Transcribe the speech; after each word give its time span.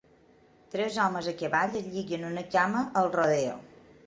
Tres 0.75 0.97
homes 1.03 1.29
a 1.31 1.33
cavall 1.41 1.77
es 1.83 1.91
lliguen 1.93 2.27
una 2.31 2.45
cama 2.57 2.83
al 3.05 3.13
rodeo. 3.19 3.55